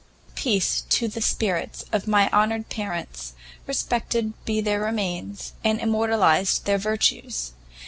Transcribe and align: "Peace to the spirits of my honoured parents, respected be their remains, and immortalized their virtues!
"Peace 0.33 0.81
to 0.89 1.07
the 1.07 1.21
spirits 1.21 1.85
of 1.91 2.07
my 2.07 2.27
honoured 2.31 2.69
parents, 2.69 3.33
respected 3.67 4.33
be 4.45 4.59
their 4.59 4.81
remains, 4.81 5.53
and 5.63 5.79
immortalized 5.79 6.65
their 6.65 6.79
virtues! 6.79 7.53